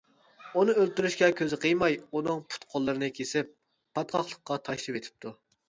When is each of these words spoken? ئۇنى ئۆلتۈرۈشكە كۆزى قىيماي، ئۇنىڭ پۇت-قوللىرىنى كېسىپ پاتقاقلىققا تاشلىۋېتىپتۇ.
ئۇنى 0.61 0.73
ئۆلتۈرۈشكە 0.83 1.29
كۆزى 1.41 1.59
قىيماي، 1.65 1.99
ئۇنىڭ 2.07 2.41
پۇت-قوللىرىنى 2.55 3.13
كېسىپ 3.21 3.55
پاتقاقلىققا 4.01 4.61
تاشلىۋېتىپتۇ. 4.67 5.39